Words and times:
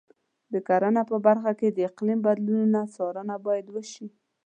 د 0.53 0.55
کرنې 0.67 1.03
په 1.11 1.17
برخه 1.27 1.51
کې 1.59 1.67
د 1.71 1.79
اقلیم 1.89 2.19
بدلونونو 2.25 2.81
څارنه 2.95 3.35
باید 3.45 3.65
وشي. 3.69 4.07